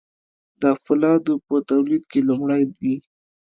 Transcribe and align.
د 0.61 0.63
فولادو 0.83 1.33
په 1.47 1.55
تولید 1.69 2.03
کې 2.11 2.19
لومړی 2.29 2.61
دي. 2.79 2.95